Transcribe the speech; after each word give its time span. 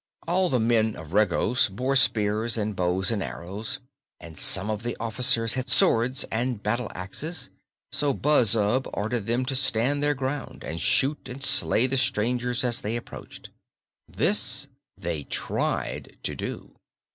All 0.27 0.49
the 0.49 0.59
men 0.59 0.95
of 0.95 1.13
Regos 1.13 1.69
bore 1.69 1.95
spears 1.95 2.57
and 2.57 2.75
bows 2.75 3.11
and 3.11 3.21
arrows, 3.21 3.79
and 4.19 4.35
some 4.35 4.67
of 4.71 4.81
the 4.81 4.97
officers 4.99 5.53
had 5.53 5.69
swords 5.69 6.23
and 6.31 6.63
battle 6.63 6.89
axes; 6.95 7.51
so 7.91 8.11
Buzzub 8.11 8.89
ordered 8.95 9.27
them 9.27 9.45
to 9.45 9.55
stand 9.55 10.01
their 10.01 10.15
ground 10.15 10.63
and 10.63 10.81
shoot 10.81 11.29
and 11.29 11.43
slay 11.43 11.85
the 11.85 11.97
strangers 11.97 12.63
as 12.63 12.81
they 12.81 12.95
approached. 12.97 13.51
This 14.09 14.67
they 14.97 15.25
tried 15.25 16.17
to 16.23 16.33
do. 16.35 16.73